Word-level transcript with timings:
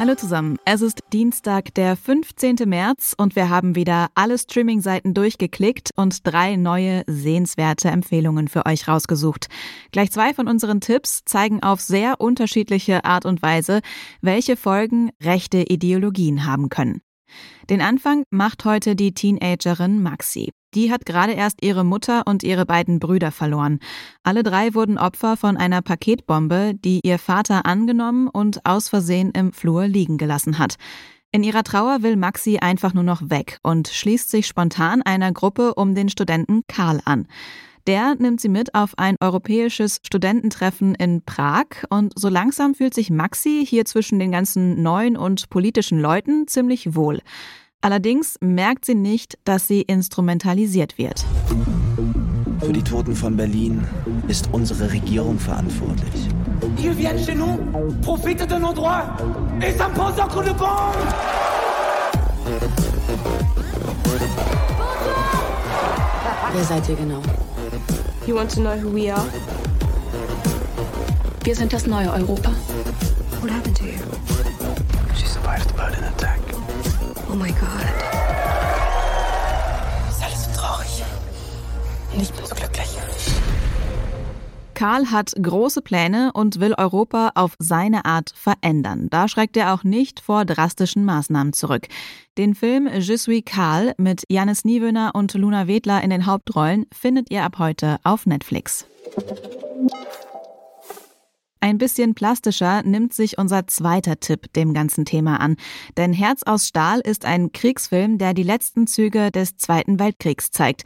Hallo 0.00 0.14
zusammen, 0.14 0.56
es 0.64 0.80
ist 0.80 1.00
Dienstag, 1.12 1.74
der 1.74 1.94
15. 1.94 2.56
März 2.64 3.14
und 3.18 3.36
wir 3.36 3.50
haben 3.50 3.74
wieder 3.74 4.08
alle 4.14 4.38
Streaming-Seiten 4.38 5.12
durchgeklickt 5.12 5.90
und 5.94 6.26
drei 6.26 6.56
neue 6.56 7.02
sehenswerte 7.06 7.90
Empfehlungen 7.90 8.48
für 8.48 8.64
euch 8.64 8.88
rausgesucht. 8.88 9.48
Gleich 9.92 10.10
zwei 10.10 10.32
von 10.32 10.48
unseren 10.48 10.80
Tipps 10.80 11.20
zeigen 11.26 11.62
auf 11.62 11.82
sehr 11.82 12.18
unterschiedliche 12.18 13.04
Art 13.04 13.26
und 13.26 13.42
Weise, 13.42 13.82
welche 14.22 14.56
Folgen 14.56 15.10
rechte 15.22 15.58
Ideologien 15.58 16.46
haben 16.46 16.70
können. 16.70 17.02
Den 17.68 17.82
Anfang 17.82 18.24
macht 18.30 18.64
heute 18.64 18.96
die 18.96 19.12
Teenagerin 19.12 20.02
Maxi. 20.02 20.50
Die 20.74 20.92
hat 20.92 21.04
gerade 21.04 21.32
erst 21.32 21.64
ihre 21.64 21.84
Mutter 21.84 22.22
und 22.26 22.42
ihre 22.42 22.64
beiden 22.64 23.00
Brüder 23.00 23.32
verloren. 23.32 23.80
Alle 24.22 24.42
drei 24.42 24.74
wurden 24.74 24.98
Opfer 24.98 25.36
von 25.36 25.56
einer 25.56 25.82
Paketbombe, 25.82 26.74
die 26.74 27.00
ihr 27.02 27.18
Vater 27.18 27.66
angenommen 27.66 28.28
und 28.28 28.64
aus 28.64 28.88
Versehen 28.88 29.32
im 29.32 29.52
Flur 29.52 29.86
liegen 29.86 30.16
gelassen 30.16 30.58
hat. 30.58 30.76
In 31.32 31.42
ihrer 31.42 31.62
Trauer 31.62 32.02
will 32.02 32.16
Maxi 32.16 32.58
einfach 32.58 32.94
nur 32.94 33.04
noch 33.04 33.30
weg 33.30 33.58
und 33.62 33.88
schließt 33.88 34.30
sich 34.30 34.46
spontan 34.46 35.02
einer 35.02 35.32
Gruppe 35.32 35.74
um 35.74 35.94
den 35.94 36.08
Studenten 36.08 36.62
Karl 36.68 37.00
an. 37.04 37.26
Der 37.86 38.14
nimmt 38.16 38.40
sie 38.40 38.48
mit 38.48 38.74
auf 38.74 38.98
ein 38.98 39.16
europäisches 39.20 39.98
Studententreffen 40.04 40.94
in 40.94 41.22
Prag 41.22 41.66
und 41.88 42.12
so 42.16 42.28
langsam 42.28 42.74
fühlt 42.74 42.94
sich 42.94 43.10
Maxi 43.10 43.64
hier 43.66 43.84
zwischen 43.84 44.18
den 44.18 44.32
ganzen 44.32 44.82
neuen 44.82 45.16
und 45.16 45.50
politischen 45.50 45.98
Leuten 45.98 46.46
ziemlich 46.46 46.94
wohl. 46.94 47.20
Allerdings 47.82 48.36
merkt 48.40 48.84
sie 48.84 48.94
nicht, 48.94 49.38
dass 49.44 49.66
sie 49.66 49.80
instrumentalisiert 49.80 50.98
wird. 50.98 51.24
Für 52.60 52.74
die 52.74 52.82
Toten 52.82 53.16
von 53.16 53.36
Berlin 53.36 53.82
ist 54.28 54.50
unsere 54.52 54.92
Regierung 54.92 55.38
verantwortlich. 55.38 56.28
Ils 56.76 56.94
viennent 56.94 57.24
chez 57.24 57.34
nous, 57.34 57.58
profitent 58.02 58.50
de 58.50 58.58
nos 58.58 58.74
droits 58.74 59.06
et 59.62 59.72
s'imposent 59.72 60.20
un 60.20 60.28
coup 60.28 60.42
de 60.42 60.52
bombe 60.52 60.94
Wer 66.52 66.64
seid 66.64 66.86
ihr 66.88 66.96
genau? 66.96 67.22
You 68.26 68.34
want 68.34 68.50
to 68.50 68.60
know 68.60 68.76
who 68.76 68.90
we 68.92 69.10
are? 69.10 69.24
Wir 71.44 71.54
sind 71.54 71.72
das 71.72 71.86
neue 71.86 72.12
Europa. 72.12 72.50
What 73.40 73.50
happened 73.50 73.76
to 73.76 73.84
you? 73.84 73.98
She 75.16 75.26
survived 75.26 75.68
the 75.68 75.74
Berlin 75.74 76.04
attack. 76.04 76.59
Oh 77.30 77.36
my 77.36 77.52
god. 77.52 77.86
Ist 80.10 80.22
alles 80.22 80.44
so 80.44 80.60
traurig. 80.60 81.04
Nicht 82.16 82.36
mehr 82.36 82.46
so 82.46 82.54
glücklich. 82.56 82.88
Karl 84.74 85.10
hat 85.10 85.34
große 85.40 85.80
Pläne 85.82 86.32
und 86.32 86.58
will 86.58 86.74
Europa 86.76 87.32
auf 87.34 87.54
seine 87.58 88.04
Art 88.04 88.32
verändern. 88.34 89.08
Da 89.10 89.28
schreckt 89.28 89.56
er 89.56 89.74
auch 89.74 89.84
nicht 89.84 90.18
vor 90.18 90.44
drastischen 90.44 91.04
Maßnahmen 91.04 91.52
zurück. 91.52 91.86
Den 92.36 92.54
Film 92.54 92.88
Je 92.92 93.16
suis 93.16 93.44
Karl 93.44 93.94
mit 93.98 94.24
Janis 94.28 94.64
Niewöhner 94.64 95.12
und 95.14 95.34
Luna 95.34 95.68
Wedler 95.68 96.02
in 96.02 96.10
den 96.10 96.26
Hauptrollen 96.26 96.86
findet 96.92 97.30
ihr 97.30 97.44
ab 97.44 97.58
heute 97.58 97.98
auf 98.02 98.26
Netflix. 98.26 98.86
Ein 101.60 101.76
bisschen 101.76 102.14
plastischer 102.14 102.82
nimmt 102.82 103.12
sich 103.12 103.36
unser 103.36 103.66
zweiter 103.66 104.18
Tipp 104.18 104.52
dem 104.54 104.72
ganzen 104.72 105.04
Thema 105.04 105.40
an. 105.40 105.56
Denn 105.98 106.14
Herz 106.14 106.42
aus 106.42 106.66
Stahl 106.66 107.00
ist 107.00 107.26
ein 107.26 107.52
Kriegsfilm, 107.52 108.16
der 108.16 108.32
die 108.32 108.42
letzten 108.42 108.86
Züge 108.86 109.30
des 109.30 109.56
Zweiten 109.56 109.98
Weltkriegs 109.98 110.50
zeigt. 110.50 110.84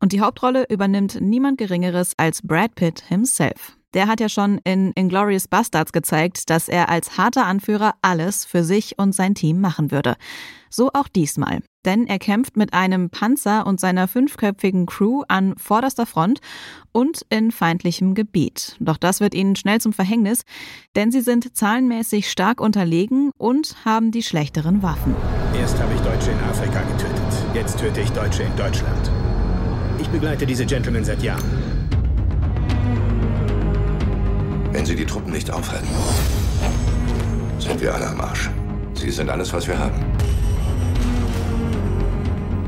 Und 0.00 0.12
die 0.12 0.20
Hauptrolle 0.20 0.64
übernimmt 0.70 1.20
niemand 1.20 1.58
Geringeres 1.58 2.14
als 2.16 2.40
Brad 2.42 2.74
Pitt 2.74 3.02
himself. 3.02 3.76
Der 3.94 4.08
hat 4.08 4.20
ja 4.20 4.28
schon 4.28 4.60
in 4.64 4.92
Inglorious 4.92 5.48
Bastards 5.48 5.92
gezeigt, 5.92 6.50
dass 6.50 6.68
er 6.68 6.88
als 6.88 7.16
harter 7.16 7.46
Anführer 7.46 7.94
alles 8.02 8.44
für 8.44 8.64
sich 8.64 8.98
und 8.98 9.14
sein 9.14 9.34
Team 9.34 9.60
machen 9.60 9.92
würde. 9.92 10.16
So 10.68 10.90
auch 10.92 11.06
diesmal. 11.06 11.60
Denn 11.84 12.08
er 12.08 12.18
kämpft 12.18 12.56
mit 12.56 12.74
einem 12.74 13.10
Panzer 13.10 13.66
und 13.66 13.78
seiner 13.78 14.08
fünfköpfigen 14.08 14.86
Crew 14.86 15.22
an 15.28 15.54
vorderster 15.56 16.06
Front 16.06 16.40
und 16.90 17.24
in 17.28 17.52
feindlichem 17.52 18.14
Gebiet. 18.14 18.76
Doch 18.80 18.96
das 18.96 19.20
wird 19.20 19.34
ihnen 19.34 19.54
schnell 19.54 19.80
zum 19.80 19.92
Verhängnis, 19.92 20.42
denn 20.96 21.12
sie 21.12 21.20
sind 21.20 21.56
zahlenmäßig 21.56 22.28
stark 22.28 22.60
unterlegen 22.60 23.30
und 23.38 23.76
haben 23.84 24.10
die 24.10 24.24
schlechteren 24.24 24.82
Waffen. 24.82 25.14
Erst 25.56 25.78
habe 25.78 25.94
ich 25.94 26.00
Deutsche 26.00 26.32
in 26.32 26.40
Afrika 26.40 26.80
getötet. 26.82 27.54
Jetzt 27.54 27.78
töte 27.78 28.00
ich 28.00 28.10
Deutsche 28.10 28.42
in 28.42 28.56
Deutschland. 28.56 29.10
Ich 30.00 30.08
begleite 30.08 30.46
diese 30.46 30.66
Gentlemen 30.66 31.04
seit 31.04 31.22
Jahren. 31.22 31.63
Wenn 34.74 34.84
Sie 34.84 34.96
die 34.96 35.06
Truppen 35.06 35.32
nicht 35.32 35.48
aufhalten, 35.52 35.86
sind 37.60 37.80
wir 37.80 37.94
alle 37.94 38.08
am 38.08 38.20
Arsch. 38.20 38.50
Sie 38.94 39.08
sind 39.08 39.30
alles, 39.30 39.52
was 39.52 39.68
wir 39.68 39.78
haben. 39.78 40.04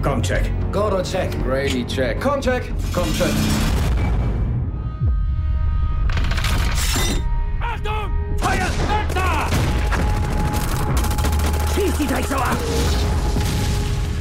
Komm, 0.02 0.22
check. 0.22 0.48
Gordo 0.70 1.02
check. 1.02 1.30
Grady 1.44 1.84
check. 1.84 2.20
Komm 2.20 2.40
check. 2.40 2.72
Komm 2.94 3.12
check. 3.12 3.26
Achtung! 7.60 8.10
Feuer! 8.38 8.68
Schieß 11.74 11.92
die 11.98 12.06
Drecksau 12.06 12.36
ab! 12.36 12.56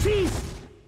Schieß! 0.02 0.45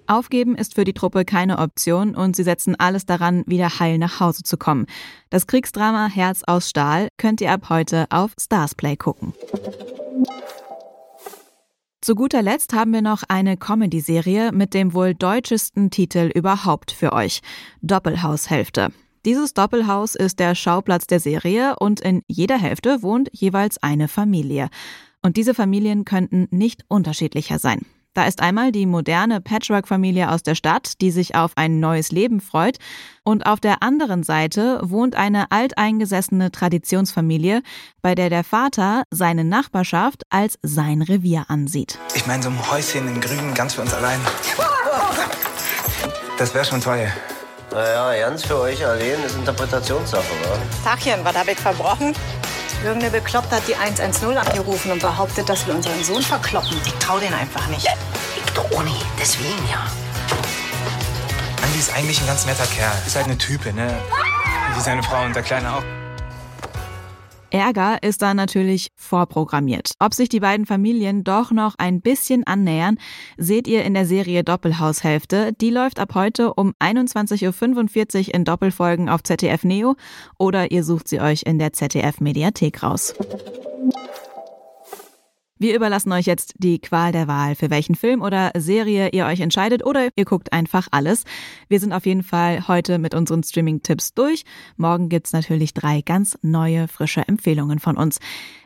Aufgeben 0.07 0.55
ist 0.55 0.75
für 0.75 0.83
die 0.83 0.93
Truppe 0.93 1.25
keine 1.25 1.59
Option 1.59 2.15
und 2.15 2.35
sie 2.35 2.43
setzen 2.43 2.75
alles 2.75 3.05
daran, 3.05 3.43
wieder 3.45 3.79
heil 3.79 3.97
nach 3.97 4.19
Hause 4.19 4.43
zu 4.43 4.57
kommen. 4.57 4.85
Das 5.29 5.47
Kriegsdrama 5.47 6.07
Herz 6.07 6.43
aus 6.47 6.69
Stahl 6.69 7.09
könnt 7.17 7.41
ihr 7.41 7.51
ab 7.51 7.69
heute 7.69 8.05
auf 8.09 8.31
Starsplay 8.39 8.95
gucken. 8.95 9.33
Zu 12.01 12.15
guter 12.15 12.41
Letzt 12.41 12.73
haben 12.73 12.93
wir 12.93 13.01
noch 13.01 13.23
eine 13.27 13.57
Comedy-Serie 13.57 14.51
mit 14.53 14.73
dem 14.73 14.93
wohl 14.93 15.13
deutschesten 15.13 15.89
Titel 15.89 16.31
überhaupt 16.33 16.91
für 16.91 17.11
euch. 17.11 17.41
Doppelhaushälfte. 17.81 18.93
Dieses 19.25 19.53
Doppelhaus 19.53 20.15
ist 20.15 20.39
der 20.39 20.55
Schauplatz 20.55 21.07
der 21.07 21.19
Serie 21.19 21.75
und 21.79 21.99
in 21.99 22.21
jeder 22.27 22.57
Hälfte 22.57 23.01
wohnt 23.01 23.27
jeweils 23.33 23.83
eine 23.83 24.07
Familie. 24.07 24.69
Und 25.21 25.35
diese 25.35 25.53
Familien 25.53 26.05
könnten 26.05 26.47
nicht 26.49 26.85
unterschiedlicher 26.87 27.59
sein. 27.59 27.81
Da 28.17 28.25
ist 28.25 28.41
einmal 28.41 28.71
die 28.71 28.87
moderne 28.87 29.41
Patchwork-Familie 29.41 30.31
aus 30.31 30.41
der 30.41 30.55
Stadt, 30.55 30.93
die 31.01 31.11
sich 31.11 31.35
auf 31.35 31.51
ein 31.55 31.79
neues 31.79 32.11
Leben 32.11 32.41
freut. 32.41 32.77
Und 33.23 33.45
auf 33.45 33.59
der 33.59 33.83
anderen 33.83 34.23
Seite 34.23 34.79
wohnt 34.81 35.15
eine 35.15 35.51
alteingesessene 35.51 36.51
Traditionsfamilie, 36.51 37.61
bei 38.01 38.15
der 38.15 38.31
der 38.31 38.43
Vater 38.43 39.03
seine 39.11 39.43
Nachbarschaft 39.43 40.23
als 40.31 40.57
sein 40.63 41.03
Revier 41.03 41.45
ansieht. 41.49 41.99
Ich 42.15 42.25
meine, 42.25 42.41
so 42.41 42.49
ein 42.49 42.71
Häuschen 42.71 43.07
in 43.07 43.21
Grün, 43.21 43.53
ganz 43.53 43.75
für 43.75 43.81
uns 43.81 43.93
allein. 43.93 44.19
Das 46.39 46.55
wäre 46.55 46.65
schon 46.65 46.81
toll. 46.81 47.07
Naja, 47.69 48.27
ganz 48.27 48.43
für 48.43 48.61
euch 48.61 48.83
allein 48.83 49.21
ist 49.27 49.35
Interpretationssache, 49.35 50.23
wa? 50.23 50.89
Tachchen, 50.89 51.19
was 51.23 51.35
hab 51.35 51.47
ich 51.47 51.59
verbrochen? 51.59 52.15
Irgendeine 52.83 53.11
Bekloppte 53.11 53.55
hat 53.55 53.67
die 53.67 53.75
110 53.75 54.37
angerufen 54.37 54.91
und 54.91 55.01
behauptet, 55.01 55.49
dass 55.49 55.65
wir 55.65 55.73
unseren 55.73 56.03
Sohn 56.03 56.21
verkloppen. 56.21 56.77
Ich 56.85 56.93
trau 56.93 57.19
den 57.19 57.33
einfach 57.33 57.67
nicht. 57.67 57.87
Ich 58.45 58.53
doch 58.53 58.71
auch 58.71 58.83
nicht, 58.83 59.05
deswegen 59.19 59.67
ja. 59.69 59.85
Andi 61.63 61.79
ist 61.79 61.93
eigentlich 61.95 62.21
ein 62.21 62.27
ganz 62.27 62.45
netter 62.45 62.67
Kerl. 62.67 62.93
Ist 63.05 63.15
halt 63.15 63.25
eine 63.25 63.37
Type, 63.37 63.73
ne? 63.73 63.93
Wie 64.75 64.81
seine 64.81 65.01
Frau 65.01 65.25
und 65.25 65.35
der 65.35 65.43
Kleine 65.43 65.73
auch. 65.73 65.96
Ärger 67.49 68.03
ist 68.03 68.21
da 68.21 68.33
natürlich 68.33 68.89
vorprogrammiert. 68.95 69.91
Ob 69.99 70.13
sich 70.13 70.29
die 70.29 70.39
beiden 70.39 70.65
Familien 70.65 71.23
doch 71.23 71.51
noch 71.51 71.75
ein 71.77 72.01
bisschen 72.01 72.45
annähern, 72.45 72.97
seht 73.37 73.67
ihr 73.67 73.83
in 73.85 73.93
der 73.93 74.05
Serie 74.05 74.43
Doppelhaushälfte. 74.43 75.53
Die 75.53 75.69
läuft 75.69 75.99
ab 75.99 76.15
heute 76.15 76.53
um 76.53 76.73
21.45 76.79 78.27
Uhr 78.27 78.33
in 78.35 78.45
Doppelfolgen 78.45 79.09
auf 79.09 79.23
ZDF 79.23 79.63
Neo 79.63 79.95
oder 80.37 80.71
ihr 80.71 80.83
sucht 80.83 81.07
sie 81.07 81.21
euch 81.21 81.43
in 81.43 81.59
der 81.59 81.73
ZDF 81.73 82.19
Mediathek 82.19 82.83
raus. 82.83 83.13
Wir 85.59 85.75
überlassen 85.75 86.11
euch 86.11 86.25
jetzt 86.25 86.53
die 86.57 86.79
Qual 86.79 87.11
der 87.11 87.27
Wahl, 87.27 87.55
für 87.55 87.71
welchen 87.71 87.95
Film 87.95 88.21
oder 88.21 88.51
Serie 88.55 89.09
ihr 89.09 89.25
euch 89.25 89.39
entscheidet 89.39 89.83
oder 89.83 90.09
ihr 90.15 90.25
guckt 90.25 90.53
einfach 90.53 90.87
alles. 90.91 91.23
Wir 91.67 91.79
sind 91.79 91.93
auf 91.93 92.05
jeden 92.05 92.21
Fall 92.21 92.67
heute 92.67 92.99
mit 92.99 93.15
unseren 93.15 93.41
Streaming-Tipps 93.41 94.13
durch. 94.13 94.43
Morgen 94.75 95.09
gibt's 95.09 95.33
natürlich 95.33 95.73
drei 95.73 96.01
ganz 96.01 96.37
neue, 96.43 96.87
frische 96.87 97.27
Empfehlungen 97.27 97.79
von 97.79 97.97
uns. 97.97 98.19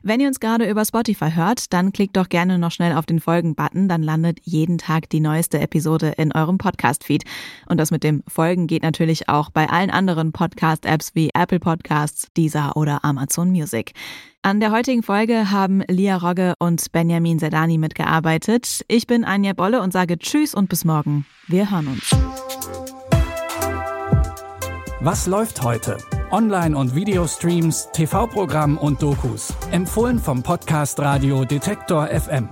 Wenn 0.04 0.20
ihr 0.20 0.28
uns 0.28 0.40
gerade 0.40 0.70
über 0.70 0.84
Spotify 0.84 1.32
hört, 1.34 1.72
dann 1.72 1.94
klickt 1.94 2.18
doch 2.18 2.28
gerne 2.28 2.58
noch 2.58 2.72
schnell 2.72 2.98
auf 2.98 3.06
den 3.06 3.22
Folgen-Button, 3.22 3.88
dann 3.88 4.04
landet 4.04 4.40
jeden 4.44 4.78
Tag 4.78 5.10
die 5.10 5.20
neueste 5.22 5.60
Episode 5.60 6.14
in 6.18 6.34
eurem 6.34 6.58
Podcast-Feed. 6.58 7.24
Und 7.68 7.78
das 7.78 7.92
mit 7.92 8.04
dem 8.04 8.24
Folgen 8.28 8.68
geht 8.68 8.84
natürlich 8.84 9.30
auch 9.30 9.50
bei 9.50 9.70
allen 9.70 9.92
anderen 9.92 10.34
Podcast-Apps 10.34 11.16
wie 11.16 11.30
Apple 11.34 11.60
Podcasts, 11.60 12.28
Deezer 12.36 12.76
oder 12.76 13.06
Amazon 13.06 13.52
Music. 13.52 13.94
An 14.44 14.60
der 14.60 14.72
heutigen 14.72 15.04
Folge 15.04 15.52
haben 15.52 15.84
Lia 15.88 16.18
Rogge 16.18 16.56
und 16.58 16.92
Benjamin 16.92 17.38
Sedani 17.38 17.78
mitgearbeitet. 17.78 18.84
Ich 18.88 19.06
bin 19.06 19.24
Anja 19.24 19.54
Bolle 19.54 19.84
und 19.84 19.94
sage 19.94 20.18
Tschüss 20.18 20.56
und 20.56 20.68
bis 20.68 20.84
morgen. 20.84 21.28
Wir 21.48 21.70
hören 21.70 21.88
uns. 21.90 22.10
Was 25.00 25.28
läuft 25.28 25.62
heute? 25.62 25.98
Online- 26.32 26.76
und 26.76 26.96
Videostreams, 26.96 27.90
TV-Programm 27.94 28.80
und 28.80 29.04
Dokus. 29.04 29.54
Empfohlen 29.72 30.18
vom 30.18 30.42
Podcast 30.42 31.00
Radio 31.00 31.46
Detektor 31.46 32.08
FM. 32.08 32.50